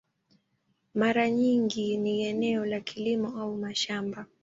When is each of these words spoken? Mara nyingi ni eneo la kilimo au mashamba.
Mara 0.93 1.29
nyingi 1.29 1.97
ni 1.97 2.21
eneo 2.23 2.65
la 2.65 2.79
kilimo 2.79 3.39
au 3.41 3.57
mashamba. 3.57 4.25